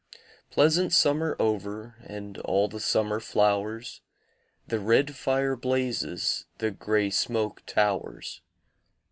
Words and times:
Pleasant 0.49 0.91
summer 0.93 1.35
over 1.37 1.95
And 2.01 2.39
all 2.39 2.67
the 2.67 2.79
summer 2.79 3.19
flowers, 3.19 4.01
The 4.65 4.79
red 4.79 5.15
fire 5.15 5.55
blazes, 5.55 6.47
The 6.57 6.71
grey 6.71 7.11
smoke 7.11 7.63
towers. 7.67 8.41